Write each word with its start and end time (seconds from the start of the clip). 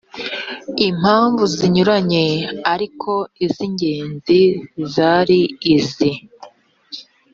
impamvu 0.87 1.43
zinyuranye 1.55 2.25
ariko 2.73 3.11
iz 3.45 3.55
ingenzi 3.67 4.39
zari 4.93 5.41
izi 5.75 6.11